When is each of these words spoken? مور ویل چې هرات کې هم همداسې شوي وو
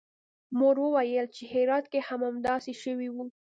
مور 0.57 0.75
ویل 0.93 1.27
چې 1.35 1.43
هرات 1.53 1.85
کې 1.91 1.99
هم 2.07 2.21
همداسې 2.29 2.73
شوي 2.83 3.09
وو 3.11 3.25